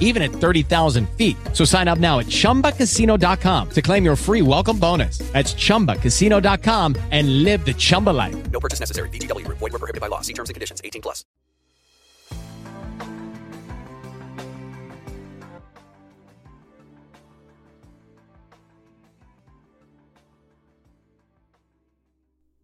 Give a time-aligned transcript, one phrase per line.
[0.00, 1.36] even at 30,000 feet.
[1.52, 5.18] So sign up now at chumbacasino.com to claim your free welcome bonus.
[5.32, 8.50] That's chumbacasino.com and live the Chumba life.
[8.50, 9.08] No purchase necessary.
[9.10, 9.58] VGW Group.
[9.58, 10.20] Void were prohibited by law.
[10.22, 10.80] See terms and conditions.
[10.82, 11.24] 18 plus.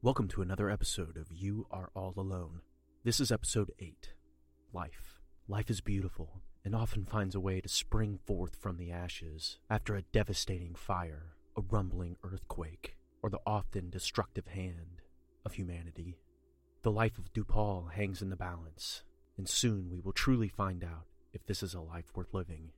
[0.07, 2.61] Welcome to another episode of You Are All Alone.
[3.03, 4.13] This is episode 8
[4.73, 5.19] Life.
[5.49, 9.95] Life is beautiful and often finds a way to spring forth from the ashes after
[9.95, 15.01] a devastating fire, a rumbling earthquake, or the often destructive hand
[15.45, 16.19] of humanity.
[16.83, 19.05] The life of Dupal hangs in the balance,
[19.39, 22.73] and soon we will truly find out if this is a life worth living.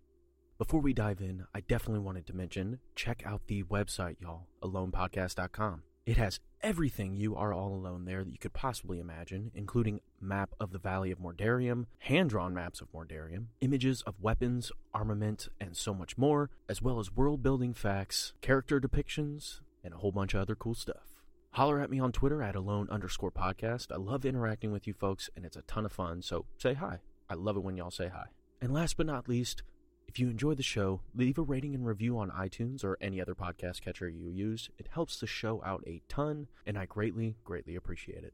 [0.58, 5.82] Before we dive in, I definitely wanted to mention check out the website, y'all, alonepodcast.com.
[6.08, 10.54] It has everything you are all alone there that you could possibly imagine, including map
[10.58, 15.92] of the Valley of Mordarium, hand-drawn maps of Mordarium, images of weapons, armament, and so
[15.92, 20.54] much more, as well as world-building facts, character depictions, and a whole bunch of other
[20.54, 21.20] cool stuff.
[21.50, 23.92] Holler at me on Twitter at alone underscore podcast.
[23.92, 27.00] I love interacting with you folks, and it's a ton of fun, so say hi.
[27.28, 28.28] I love it when y'all say hi.
[28.62, 29.62] And last but not least,
[30.08, 33.34] if you enjoy the show, leave a rating and review on iTunes or any other
[33.34, 34.70] podcast catcher you use.
[34.78, 38.32] It helps the show out a ton, and I greatly, greatly appreciate it.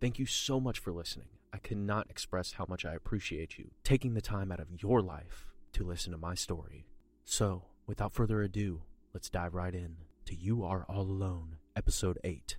[0.00, 1.28] Thank you so much for listening.
[1.52, 5.54] I cannot express how much I appreciate you taking the time out of your life
[5.74, 6.88] to listen to my story.
[7.24, 8.82] So, without further ado,
[9.14, 9.96] let's dive right in
[10.26, 12.56] to You Are All Alone, Episode 8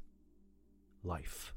[1.03, 1.53] Life.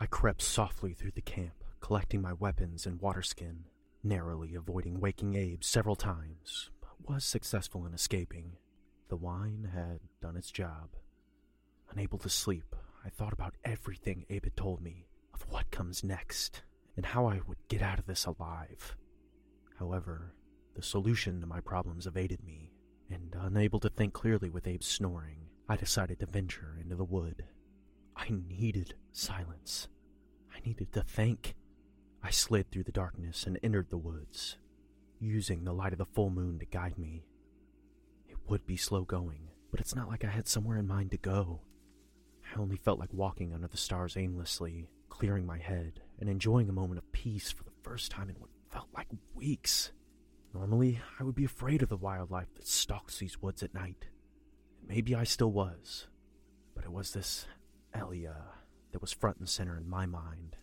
[0.00, 3.64] I crept softly through the camp, collecting my weapons and water skin,
[4.02, 8.52] narrowly avoiding waking Abe several times, but was successful in escaping.
[9.08, 10.90] The wine had done its job.
[11.90, 16.62] Unable to sleep, I thought about everything Abe had told me of what comes next
[16.96, 18.96] and how I would get out of this alive.
[19.78, 20.34] However,
[20.74, 22.72] the solution to my problems evaded me,
[23.10, 27.44] and unable to think clearly with Abe's snoring, I decided to venture into the wood.
[28.16, 29.88] I needed silence.
[30.54, 31.54] I needed to think.
[32.26, 34.58] I slid through the darkness and entered the woods,
[35.20, 37.24] using the light of the full moon to guide me.
[38.28, 41.18] It would be slow going, but it's not like I had somewhere in mind to
[41.18, 41.60] go.
[42.52, 46.72] I only felt like walking under the stars aimlessly, clearing my head and enjoying a
[46.72, 49.06] moment of peace for the first time in what felt like
[49.36, 49.92] weeks.
[50.52, 54.06] Normally, I would be afraid of the wildlife that stalks these woods at night.
[54.84, 56.08] Maybe I still was,
[56.74, 57.46] but it was this
[57.94, 58.34] Elia
[58.90, 60.56] that was front and center in my mind.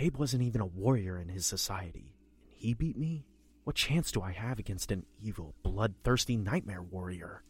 [0.00, 2.14] Abe wasn't even a warrior in his society,
[2.44, 3.26] and he beat me,
[3.64, 7.42] what chance do I have against an evil, bloodthirsty nightmare warrior?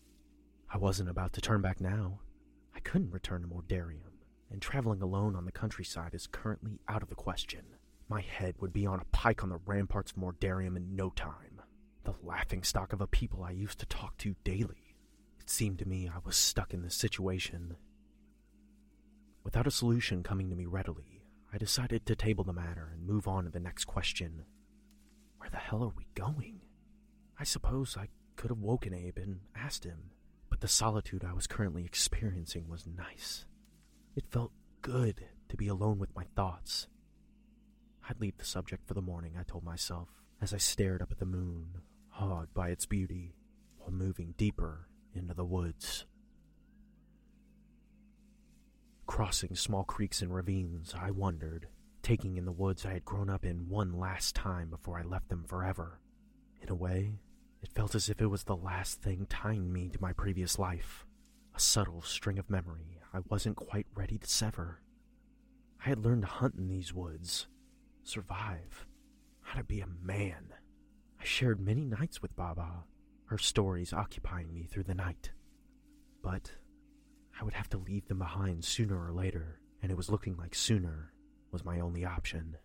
[0.72, 2.20] I wasn't about to turn back now.
[2.74, 7.10] I couldn't return to Mordarium, and traveling alone on the countryside is currently out of
[7.10, 7.64] the question.
[8.08, 11.60] My head would be on a pike on the ramparts of Mordarium in no time.
[12.04, 14.96] The laughing stock of a people I used to talk to daily.
[15.38, 17.76] It seemed to me I was stuck in this situation.
[19.44, 21.17] Without a solution coming to me readily,
[21.52, 24.44] I decided to table the matter and move on to the next question.
[25.38, 26.60] Where the hell are we going?
[27.38, 30.10] I suppose I could have woken Abe and asked him,
[30.50, 33.46] but the solitude I was currently experiencing was nice.
[34.14, 34.52] It felt
[34.82, 36.86] good to be alone with my thoughts.
[38.08, 40.08] I'd leave the subject for the morning, I told myself,
[40.40, 41.82] as I stared up at the moon,
[42.18, 43.34] awed by its beauty,
[43.76, 46.04] while moving deeper into the woods.
[49.08, 51.66] Crossing small creeks and ravines, I wandered,
[52.02, 55.30] taking in the woods I had grown up in one last time before I left
[55.30, 55.98] them forever.
[56.62, 57.18] In a way,
[57.62, 61.06] it felt as if it was the last thing tying me to my previous life,
[61.56, 64.82] a subtle string of memory I wasn't quite ready to sever.
[65.84, 67.46] I had learned to hunt in these woods,
[68.04, 68.86] survive,
[69.40, 70.52] how to be a man.
[71.18, 72.84] I shared many nights with Baba,
[73.24, 75.32] her stories occupying me through the night.
[76.22, 76.52] But
[77.40, 80.54] I would have to leave them behind sooner or later, and it was looking like
[80.54, 81.12] sooner
[81.52, 82.56] was my only option.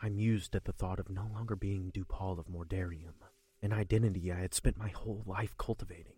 [0.00, 3.14] I mused at the thought of no longer being Dupal of Mordarium,
[3.62, 6.16] an identity I had spent my whole life cultivating.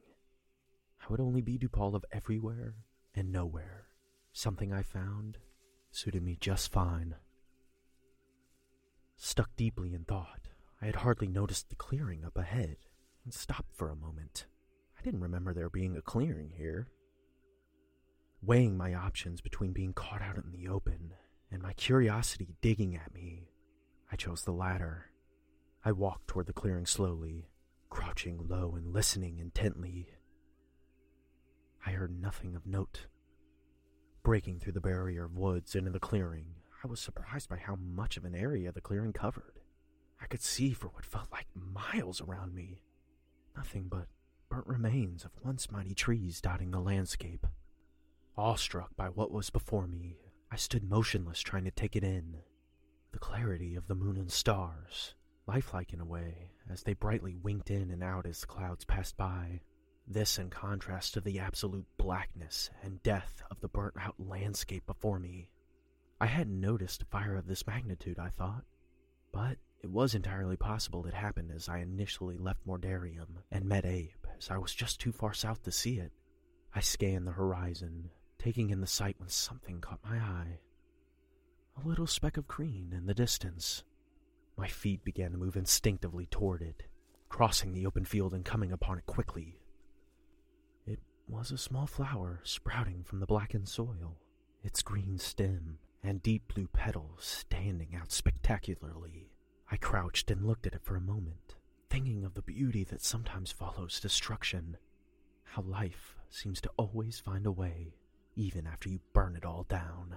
[1.03, 2.75] I would only be Dupal of everywhere
[3.15, 3.87] and nowhere.
[4.33, 5.39] Something I found
[5.91, 7.17] suited me just fine.
[9.17, 10.49] Stuck deeply in thought,
[10.81, 12.77] I had hardly noticed the clearing up ahead
[13.25, 14.47] and stopped for a moment.
[14.99, 16.89] I didn't remember there being a clearing here.
[18.47, 21.15] Weighing my options between being caught out in the open
[21.51, 23.51] and my curiosity digging at me,
[24.13, 25.07] I chose the latter.
[25.85, 27.49] I walked toward the clearing slowly,
[27.91, 30.07] crouching low and listening intently.
[31.85, 33.09] I heard nothing of note.
[34.23, 36.47] Breaking through the barrier of woods into the clearing,
[36.85, 39.59] I was surprised by how much of an area the clearing covered.
[40.23, 42.85] I could see for what felt like miles around me.
[43.57, 44.07] Nothing but
[44.49, 47.45] burnt remains of once mighty trees dotting the landscape.
[48.39, 50.19] Awestruck by what was before me,
[50.53, 52.37] I stood motionless trying to take it in.
[53.13, 55.15] The clarity of the moon and stars,
[55.47, 59.17] lifelike in a way, as they brightly winked in and out as the clouds passed
[59.17, 59.63] by.
[60.07, 65.19] This in contrast to the absolute blackness and death of the burnt out landscape before
[65.19, 65.49] me.
[66.21, 68.65] I hadn't noticed a fire of this magnitude, I thought,
[69.33, 74.27] but it was entirely possible it happened as I initially left Mordarium and met Abe,
[74.37, 76.13] as I was just too far south to see it.
[76.75, 78.11] I scanned the horizon,
[78.47, 80.61] taking in the sight when something caught my eye.
[81.83, 83.83] A little speck of green in the distance.
[84.57, 86.85] My feet began to move instinctively toward it,
[87.29, 89.59] crossing the open field and coming upon it quickly.
[90.87, 94.17] It was a small flower sprouting from the blackened soil,
[94.63, 99.33] its green stem and deep blue petals standing out spectacularly.
[99.73, 101.57] I crouched and looked at it for a moment,
[101.91, 104.77] thinking of the beauty that sometimes follows destruction.
[105.43, 107.97] How life seems to always find a way,
[108.37, 110.17] even after you burn it all down.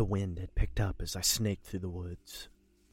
[0.00, 2.48] The wind had picked up as I snaked through the woods,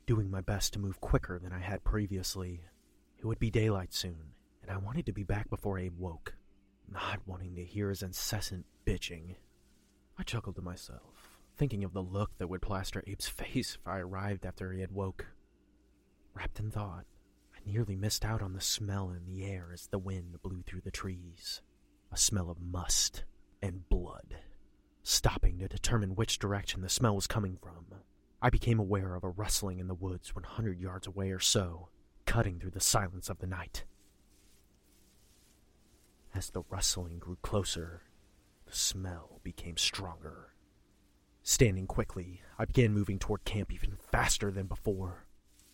[0.06, 2.66] doing my best to move quicker than I had previously.
[3.18, 6.36] It would be daylight soon, and I wanted to be back before Abe woke,
[6.92, 9.36] not wanting to hear his incessant bitching.
[10.18, 14.00] I chuckled to myself, thinking of the look that would plaster Abe's face if I
[14.00, 15.28] arrived after he had woke.
[16.34, 17.06] Wrapped in thought,
[17.56, 20.82] I nearly missed out on the smell in the air as the wind blew through
[20.82, 21.62] the trees.
[22.12, 23.24] A smell of must
[23.62, 24.36] and blood.
[25.10, 27.86] Stopping to determine which direction the smell was coming from,
[28.42, 31.88] I became aware of a rustling in the woods 100 yards away or so,
[32.26, 33.86] cutting through the silence of the night.
[36.36, 38.02] As the rustling grew closer,
[38.66, 40.50] the smell became stronger.
[41.42, 45.26] Standing quickly, I began moving toward camp even faster than before.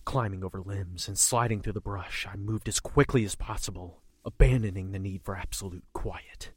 [0.06, 4.92] Climbing over limbs and sliding through the brush, I moved as quickly as possible, abandoning
[4.92, 6.52] the need for absolute quiet.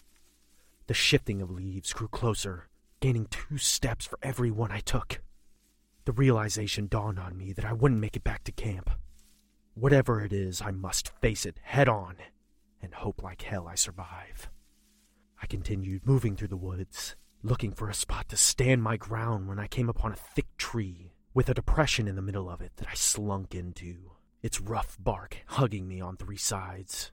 [0.88, 2.68] The shifting of leaves grew closer,
[3.00, 5.20] gaining two steps for every one I took.
[6.04, 8.90] The realization dawned on me that I wouldn't make it back to camp.
[9.74, 12.16] Whatever it is, I must face it head on
[12.80, 14.48] and hope like hell I survive.
[15.42, 19.58] I continued moving through the woods, looking for a spot to stand my ground when
[19.58, 22.88] I came upon a thick tree with a depression in the middle of it that
[22.88, 24.12] I slunk into,
[24.42, 27.12] its rough bark hugging me on three sides.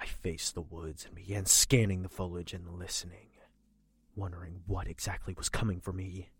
[0.00, 3.28] I faced the woods and began scanning the foliage and listening,
[4.16, 6.30] wondering what exactly was coming for me.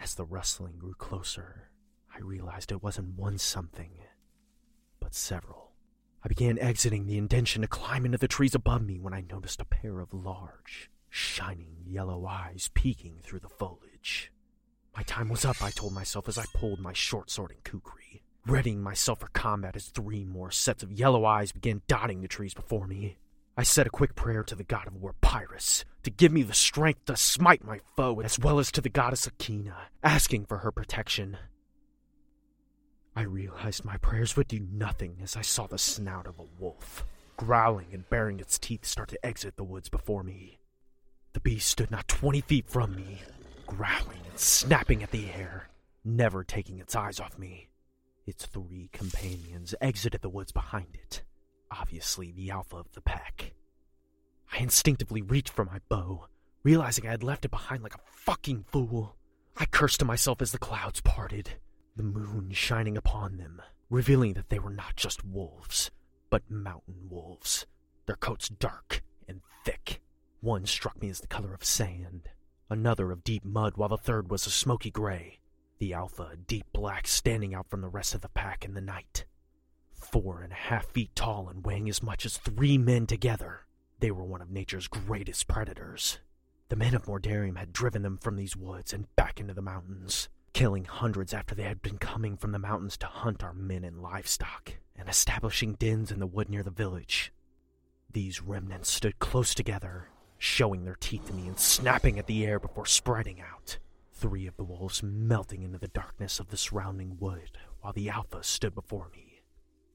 [0.00, 1.70] As the rustling grew closer,
[2.14, 3.92] I realized it wasn't one something,
[5.00, 5.72] but several.
[6.22, 9.60] I began exiting the indention to climb into the trees above me when I noticed
[9.60, 14.32] a pair of large, shining yellow eyes peeking through the foliage.
[14.96, 18.22] My time was up, I told myself as I pulled my short sword and kukri,
[18.46, 22.54] readying myself for combat as three more sets of yellow eyes began dotting the trees
[22.54, 23.18] before me.
[23.58, 26.52] I said a quick prayer to the god of war Pyrrhus to give me the
[26.52, 30.70] strength to smite my foe, as well as to the goddess Akina, asking for her
[30.70, 31.38] protection.
[33.16, 37.06] I realized my prayers would do nothing as I saw the snout of a wolf,
[37.38, 40.58] growling and baring its teeth, start to exit the woods before me.
[41.32, 43.22] The beast stood not twenty feet from me,
[43.66, 45.70] growling and snapping at the air,
[46.04, 47.68] never taking its eyes off me.
[48.26, 51.22] Its three companions exited the woods behind it,
[51.80, 53.52] obviously the alpha of the pack.
[54.52, 56.26] I instinctively reached for my bow,
[56.62, 59.16] realizing I had left it behind like a fucking fool.
[59.56, 61.50] I cursed to myself as the clouds parted,
[61.96, 65.90] the moon shining upon them, revealing that they were not just wolves,
[66.30, 67.66] but mountain wolves,
[68.06, 70.00] their coats dark and thick.
[70.40, 72.28] One struck me as the color of sand,
[72.68, 75.40] another of deep mud, while the third was a smoky gray.
[75.78, 78.80] The alpha, a deep black, standing out from the rest of the pack in the
[78.80, 79.24] night.
[79.96, 83.66] Four and a half feet tall and weighing as much as three men together,
[83.98, 86.18] they were one of nature's greatest predators.
[86.68, 90.28] The men of Mordarium had driven them from these woods and back into the mountains,
[90.52, 94.02] killing hundreds after they had been coming from the mountains to hunt our men and
[94.02, 97.32] livestock, and establishing dens in the wood near the village.
[98.10, 102.58] These remnants stood close together, showing their teeth to me and snapping at the air
[102.58, 103.78] before spreading out.
[104.12, 108.42] Three of the wolves melting into the darkness of the surrounding wood, while the alpha
[108.42, 109.25] stood before me.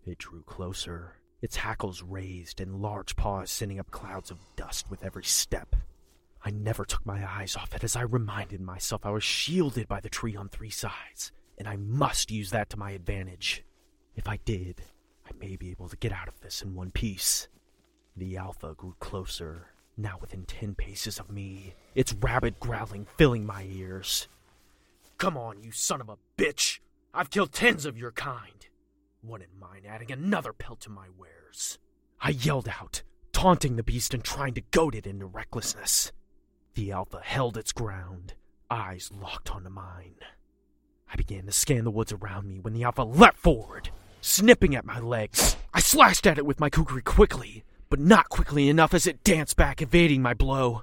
[0.06, 5.04] It drew closer, its hackles raised and large paws sending up clouds of dust with
[5.04, 5.76] every step.
[6.44, 10.00] I never took my eyes off it as I reminded myself I was shielded by
[10.00, 13.64] the tree on three sides, and I must use that to my advantage.
[14.16, 14.82] If I did,
[15.26, 17.48] I may be able to get out of this in one piece.
[18.18, 19.68] The alpha grew closer,
[19.98, 24.28] now within ten paces of me, its rabid growling filling my ears.
[25.20, 26.80] Come on, you son of a bitch!
[27.14, 28.68] I've killed tens of your kind!
[29.24, 31.78] Wouldn't mind adding another pelt to my wares.
[32.20, 36.12] I yelled out, taunting the beast and trying to goad it into recklessness.
[36.74, 38.34] The alpha held its ground,
[38.72, 40.16] eyes locked onto mine.
[41.12, 43.90] I began to scan the woods around me when the alpha leapt forward,
[44.22, 45.56] snipping at my legs.
[45.72, 49.56] I slashed at it with my kukri quickly, but not quickly enough as it danced
[49.56, 50.82] back, evading my blow.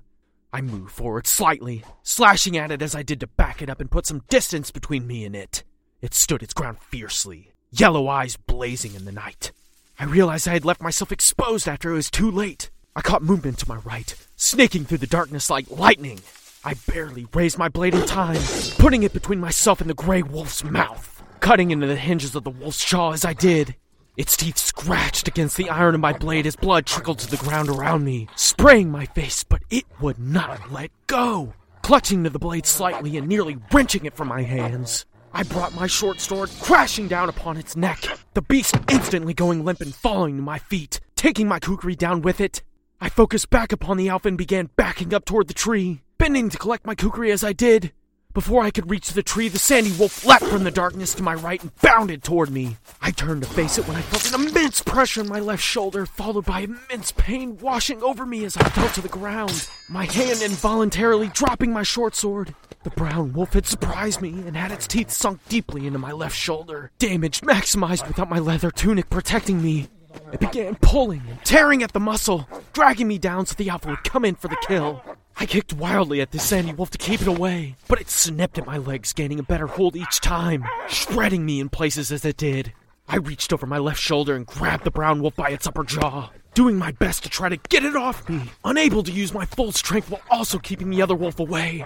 [0.52, 3.90] I moved forward slightly, slashing at it as I did to back it up and
[3.90, 5.64] put some distance between me and it.
[6.00, 9.52] It stood its ground fiercely, yellow eyes blazing in the night.
[9.98, 12.70] I realized I had left myself exposed after it was too late.
[12.94, 16.20] I caught movement to my right, snaking through the darkness like lightning.
[16.64, 18.40] I barely raised my blade in time,
[18.78, 22.50] putting it between myself and the gray wolf's mouth, cutting into the hinges of the
[22.50, 23.76] wolf's jaw as I did.
[24.16, 27.68] Its teeth scratched against the iron of my blade as blood trickled to the ground
[27.68, 31.54] around me, spraying my face, but it would not let go.
[31.82, 35.86] Clutching to the blade slightly and nearly wrenching it from my hands, I brought my
[35.86, 38.00] short sword crashing down upon its neck,
[38.34, 42.40] the beast instantly going limp and falling to my feet, taking my kukri down with
[42.40, 42.62] it.
[43.00, 46.58] I focused back upon the alpha and began backing up toward the tree, bending to
[46.58, 47.92] collect my kukri as I did.
[48.34, 51.34] Before I could reach the tree, the sandy wolf leapt from the darkness to my
[51.34, 52.76] right and bounded toward me.
[53.00, 56.04] I turned to face it when I felt an immense pressure on my left shoulder,
[56.04, 60.42] followed by immense pain washing over me as I fell to the ground, my hand
[60.42, 62.54] involuntarily dropping my short sword.
[62.84, 66.36] The brown wolf had surprised me and had its teeth sunk deeply into my left
[66.36, 69.88] shoulder, damage maximized without my leather tunic protecting me.
[70.32, 74.04] It began pulling and tearing at the muscle, dragging me down so the alpha would
[74.04, 75.02] come in for the kill.
[75.40, 78.66] I kicked wildly at the sandy wolf to keep it away, but it snipped at
[78.66, 82.72] my legs, gaining a better hold each time, shredding me in places as it did.
[83.06, 86.30] I reached over my left shoulder and grabbed the brown wolf by its upper jaw,
[86.54, 89.70] doing my best to try to get it off me, unable to use my full
[89.70, 91.84] strength while also keeping the other wolf away.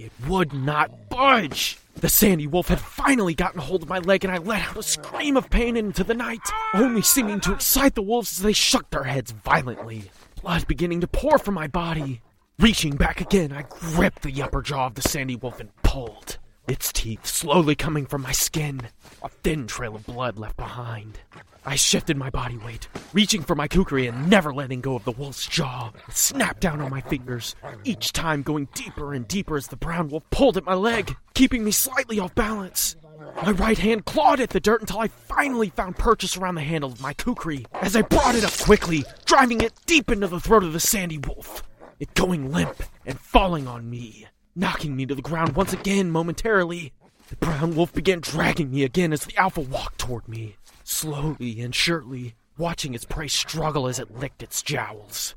[0.00, 1.78] It would not budge.
[1.94, 4.82] The sandy wolf had finally gotten hold of my leg, and I let out a
[4.82, 8.90] scream of pain into the night, only seeming to excite the wolves as they shook
[8.90, 10.10] their heads violently,
[10.42, 12.22] blood beginning to pour from my body.
[12.60, 16.92] Reaching back again, I gripped the upper jaw of the sandy wolf and pulled, its
[16.92, 18.80] teeth slowly coming from my skin,
[19.22, 21.20] a thin trail of blood left behind.
[21.64, 25.12] I shifted my body weight, reaching for my kukri and never letting go of the
[25.12, 25.92] wolf's jaw.
[26.08, 30.08] It snapped down on my fingers, each time going deeper and deeper as the brown
[30.08, 32.96] wolf pulled at my leg, keeping me slightly off balance.
[33.40, 36.90] My right hand clawed at the dirt until I finally found purchase around the handle
[36.90, 40.64] of my kukri as I brought it up quickly, driving it deep into the throat
[40.64, 41.62] of the sandy wolf.
[42.00, 46.92] It going limp and falling on me, knocking me to the ground once again momentarily.
[47.28, 51.74] The brown wolf began dragging me again as the alpha walked toward me, slowly and
[51.74, 55.34] surely, watching its prey struggle as it licked its jowls.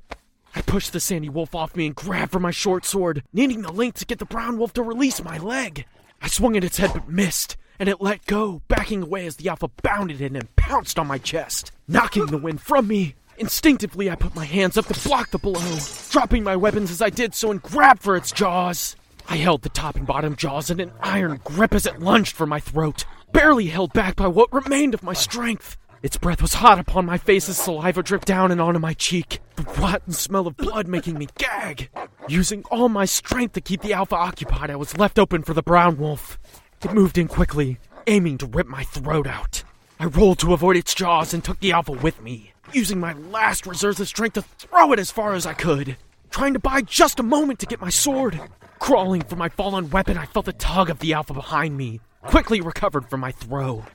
[0.54, 3.72] I pushed the sandy wolf off me and grabbed for my short sword, needing the
[3.72, 5.86] length to get the brown wolf to release my leg.
[6.22, 9.50] I swung at its head but missed, and it let go, backing away as the
[9.50, 13.16] alpha bounded in and pounced on my chest, knocking the wind from me.
[13.42, 15.80] Instinctively, I put my hands up to block the blow,
[16.12, 18.96] dropping my weapons as I did so and grabbed for its jaws.
[19.28, 22.46] I held the top and bottom jaws in an iron grip as it lunged for
[22.46, 25.76] my throat, barely held back by what remained of my strength.
[26.04, 29.40] Its breath was hot upon my face as saliva dripped down and onto my cheek,
[29.56, 31.90] the rotten smell of blood making me gag.
[32.28, 35.64] Using all my strength to keep the alpha occupied, I was left open for the
[35.64, 36.38] brown wolf.
[36.84, 39.64] It moved in quickly, aiming to rip my throat out.
[40.02, 43.68] I rolled to avoid its jaws and took the alpha with me, using my last
[43.68, 45.96] reserves of strength to throw it as far as I could,
[46.32, 48.42] trying to buy just a moment to get my sword.
[48.80, 52.62] Crawling for my fallen weapon, I felt the tug of the alpha behind me, quickly
[52.62, 53.86] recovered from my throw.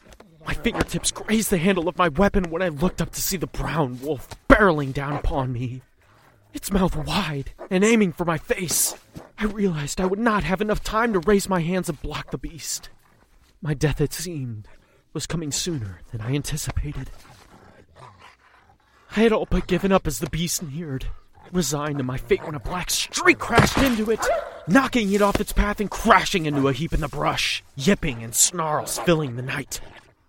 [0.47, 3.49] My fingertips grazed the handle of my weapon when I looked up to see the
[3.49, 5.83] brown wolf barreling down upon me.
[6.55, 8.95] Its mouth wide and aiming for my face.
[9.41, 12.39] I realized I would not have enough time to raise my hands and block the
[12.39, 12.91] beast.
[13.61, 14.69] My death, it seemed,
[15.17, 17.09] was coming sooner than I anticipated.
[19.17, 21.07] I had all but given up as the beast neared,
[21.51, 24.21] resigned to my fate when a black streak crashed into it,
[24.69, 28.35] knocking it off its path and crashing into a heap in the brush, yipping and
[28.35, 29.81] snarls filling the night.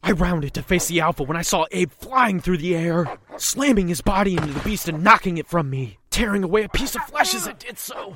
[0.04, 3.90] I rounded to face the alpha when I saw Abe flying through the air, slamming
[3.90, 7.02] his body into the beast and knocking it from me, tearing away a piece of
[7.02, 8.16] flesh as it did so.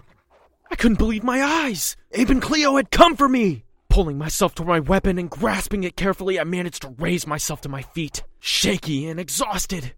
[0.71, 1.97] I couldn't believe my eyes.
[2.13, 3.65] Abe and Cleo had come for me.
[3.91, 7.69] Pulling myself toward my weapon and grasping it carefully, I managed to raise myself to
[7.69, 9.95] my feet, shaky and exhausted.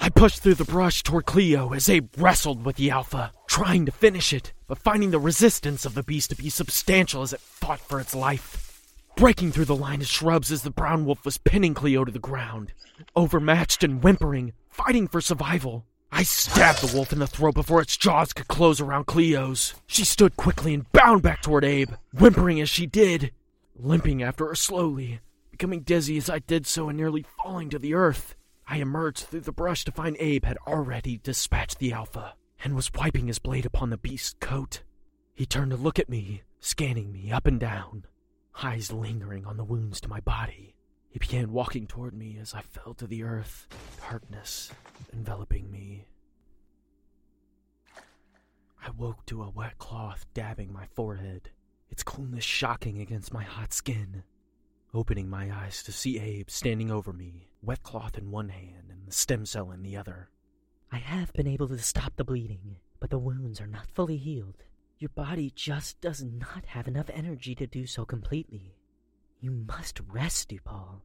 [0.00, 3.92] I pushed through the brush toward Cleo as Abe wrestled with the Alpha, trying to
[3.92, 7.80] finish it, but finding the resistance of the beast to be substantial as it fought
[7.80, 8.82] for its life.
[9.14, 12.18] Breaking through the line of shrubs as the brown wolf was pinning Cleo to the
[12.18, 12.72] ground,
[13.14, 15.84] overmatched and whimpering, fighting for survival.
[16.16, 19.74] I stabbed the wolf in the throat before its jaws could close around Cleo's.
[19.88, 23.32] She stood quickly and bound back toward Abe, whimpering as she did,
[23.74, 25.18] limping after her slowly,
[25.50, 28.36] becoming dizzy as I did so and nearly falling to the earth.
[28.68, 32.94] I emerged through the brush to find Abe had already dispatched the Alpha and was
[32.94, 34.82] wiping his blade upon the beast's coat.
[35.34, 38.04] He turned to look at me, scanning me up and down,
[38.62, 40.76] eyes lingering on the wounds to my body.
[41.10, 43.66] He began walking toward me as I fell to the earth,
[44.10, 44.70] darkness
[45.12, 46.04] enveloping me.
[48.86, 51.50] I woke to a wet cloth dabbing my forehead,
[51.88, 54.22] its coolness shocking against my hot skin.
[54.92, 59.06] Opening my eyes to see Abe standing over me, wet cloth in one hand and
[59.06, 60.28] the stem cell in the other.
[60.92, 64.64] I have been able to stop the bleeding, but the wounds are not fully healed.
[64.98, 68.76] Your body just does not have enough energy to do so completely.
[69.40, 71.00] You must rest, Dupal.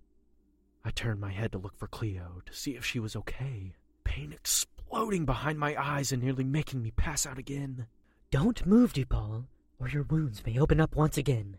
[0.83, 3.73] I turned my head to look for Cleo to see if she was okay.
[4.03, 7.87] Pain exploding behind my eyes and nearly making me pass out again.
[8.31, 9.45] Don't move, Dupal,
[9.79, 11.57] or your wounds may open up once again.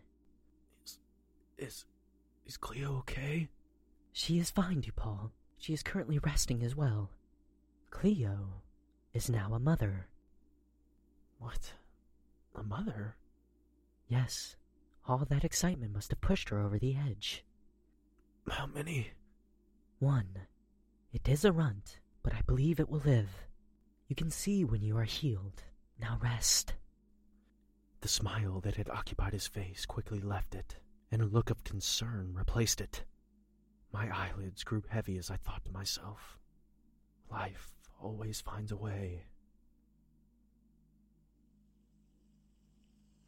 [0.83, 0.99] Is.
[1.57, 1.85] is.
[2.45, 3.49] is Cleo okay?
[4.11, 5.31] She is fine, Dupal.
[5.57, 7.11] She is currently resting as well.
[7.91, 8.61] Cleo
[9.13, 10.07] is now a mother.
[11.39, 11.73] What?
[12.55, 13.15] A mother?
[14.07, 14.55] Yes,
[15.07, 17.43] all that excitement must have pushed her over the edge.
[18.49, 19.11] How many?
[19.99, 20.47] One.
[21.13, 23.29] It is a runt, but I believe it will live.
[24.07, 25.63] You can see when you are healed.
[25.99, 26.73] Now rest.
[28.01, 30.77] The smile that had occupied his face quickly left it,
[31.11, 33.03] and a look of concern replaced it.
[33.93, 36.39] My eyelids grew heavy as I thought to myself,
[37.29, 39.25] Life always finds a way.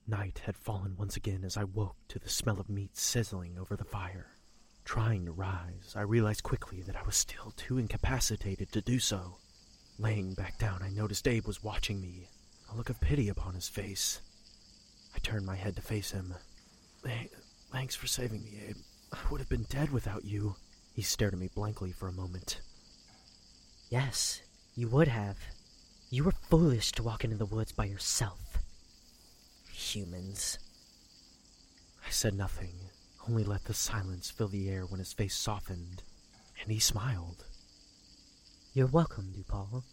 [0.08, 3.78] Night had fallen once again as I woke to the smell of meat sizzling over
[3.78, 4.32] the fire.
[4.86, 9.38] Trying to rise, I realized quickly that I was still too incapacitated to do so.
[9.98, 12.28] Laying back down, I noticed Abe was watching me,
[12.72, 14.20] a look of pity upon his face.
[15.16, 16.34] I turned my head to face him.
[17.06, 17.30] Hey,
[17.72, 18.78] thanks for saving me, Abe.
[19.12, 20.56] I would have been dead without you.
[20.94, 22.62] He stared at me blankly for a moment.
[23.90, 24.42] Yes,
[24.76, 25.38] you would have.
[26.10, 28.58] You were foolish to walk into the woods by yourself.
[29.72, 30.60] Humans.
[32.06, 32.74] I said nothing,
[33.28, 36.04] only let the silence fill the air when his face softened,
[36.62, 37.46] and he smiled.
[38.74, 39.84] You're welcome, Dupal.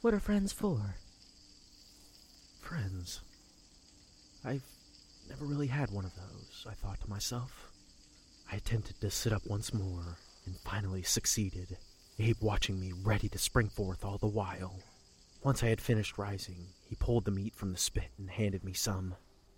[0.00, 0.96] What are friends for?
[2.60, 3.20] Friends?
[4.44, 4.64] I've
[5.28, 7.70] never really had one of those, I thought to myself.
[8.50, 11.78] I attempted to sit up once more, and finally succeeded,
[12.18, 14.82] Abe watching me ready to spring forth all the while.
[15.42, 18.72] Once I had finished rising, he pulled the meat from the spit and handed me
[18.72, 19.14] some.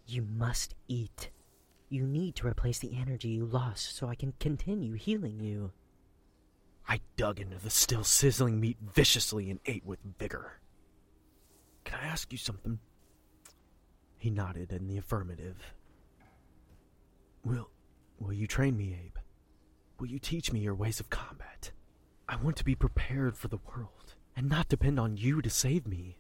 [0.07, 1.31] You must eat.
[1.91, 5.73] You need to replace the energy you lost so I can continue healing you.
[6.87, 10.61] I dug into the still sizzling meat viciously and ate with vigor.
[11.85, 12.79] Can I ask you something?
[14.19, 15.57] He nodded in the affirmative.
[17.45, 17.71] Will
[18.19, 19.17] will you train me, Abe?
[19.99, 21.71] Will you teach me your ways of combat?
[22.29, 25.87] I want to be prepared for the world and not depend on you to save
[25.87, 26.19] me.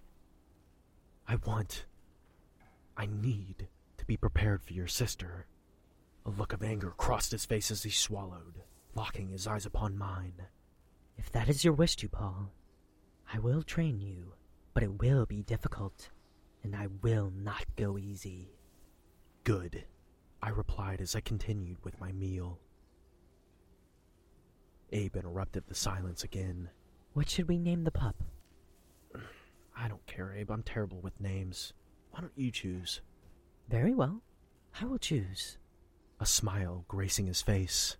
[1.26, 1.84] I want
[2.96, 5.46] I need to be prepared for your sister.
[6.28, 8.60] A look of anger crossed his face as he swallowed,
[8.94, 10.34] locking his eyes upon mine.
[11.16, 12.50] If that is your wish, Dupal,
[13.32, 14.34] I will train you,
[14.74, 16.10] but it will be difficult,
[16.62, 18.52] and I will not go easy.
[19.44, 19.86] Good,
[20.42, 22.58] I replied as I continued with my meal.
[24.92, 26.68] Abe interrupted the silence again.
[27.14, 28.22] What should we name the pup?
[29.74, 30.50] I don't care, Abe.
[30.50, 31.72] I'm terrible with names.
[32.10, 33.00] Why don't you choose?
[33.70, 34.20] Very well.
[34.78, 35.56] I will choose.
[36.20, 37.96] A smile gracing his face.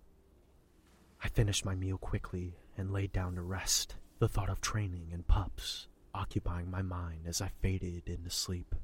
[1.23, 5.27] I finished my meal quickly and laid down to rest, the thought of training and
[5.27, 8.75] pups occupying my mind as I faded into sleep.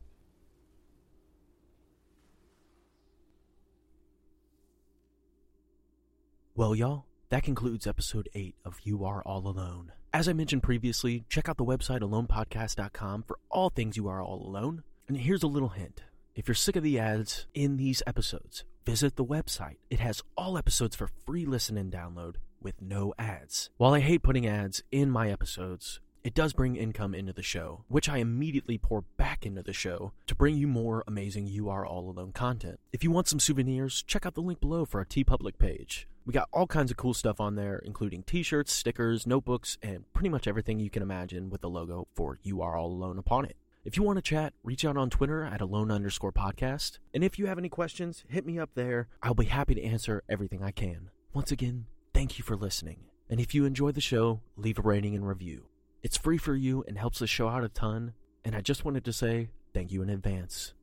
[6.55, 9.91] Well, y'all, that concludes episode 8 of You Are All Alone.
[10.13, 14.47] As I mentioned previously, check out the website alonepodcast.com for all things You Are All
[14.47, 14.83] Alone.
[15.09, 16.03] And here's a little hint
[16.35, 19.77] if you're sick of the ads in these episodes, visit the website.
[19.89, 23.69] It has all episodes for free listen and download with no ads.
[23.77, 27.83] While I hate putting ads in my episodes, it does bring income into the show,
[27.87, 31.85] which I immediately pour back into the show to bring you more amazing You Are
[31.85, 32.79] All Alone content.
[32.93, 36.07] If you want some souvenirs, check out the link below for our TeePublic page.
[36.25, 40.11] We got all kinds of cool stuff on there, including t shirts, stickers, notebooks, and
[40.13, 43.45] pretty much everything you can imagine with the logo for You Are All Alone upon
[43.45, 43.55] it.
[43.85, 46.97] If you want to chat, reach out on Twitter at alone underscore podcast.
[47.13, 49.09] And if you have any questions, hit me up there.
[49.21, 51.11] I'll be happy to answer everything I can.
[51.33, 53.01] Once again, thank you for listening.
[53.29, 55.67] And if you enjoy the show, leave a rating and review.
[56.01, 58.13] It's free for you and helps the show out a ton.
[58.43, 60.73] And I just wanted to say thank you in advance.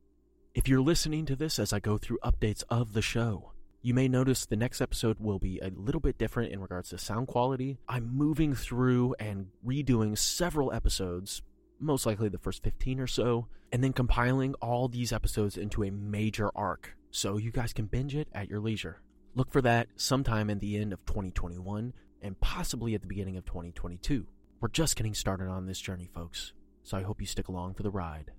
[0.55, 4.07] If you're listening to this as I go through updates of the show, you may
[4.07, 7.79] notice the next episode will be a little bit different in regards to sound quality.
[7.89, 11.43] I'm moving through and redoing several episodes,
[11.83, 15.91] most likely the first 15 or so, and then compiling all these episodes into a
[15.91, 19.03] major arc so you guys can binge it at your leisure.
[19.35, 21.93] Look for that sometime in the end of 2021
[22.23, 24.27] and possibly at the beginning of 2022.
[24.61, 27.83] We're just getting started on this journey, folks, so I hope you stick along for
[27.83, 28.31] the ride.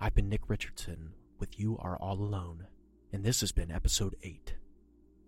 [0.00, 2.66] I've been Nick Richardson with You Are All Alone,
[3.12, 4.54] and this has been episode 8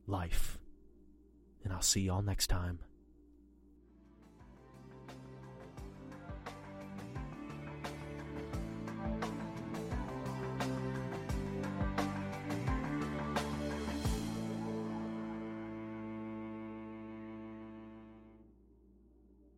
[0.07, 0.59] Life.
[1.65, 2.79] And I'll see y'all next time.